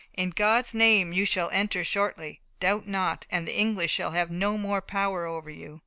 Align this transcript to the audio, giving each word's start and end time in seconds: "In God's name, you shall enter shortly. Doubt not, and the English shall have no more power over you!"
"In 0.17 0.31
God's 0.31 0.73
name, 0.73 1.13
you 1.13 1.27
shall 1.27 1.51
enter 1.51 1.83
shortly. 1.83 2.41
Doubt 2.59 2.87
not, 2.87 3.27
and 3.29 3.47
the 3.47 3.55
English 3.55 3.91
shall 3.91 4.13
have 4.13 4.31
no 4.31 4.57
more 4.57 4.81
power 4.81 5.27
over 5.27 5.51
you!" 5.51 5.79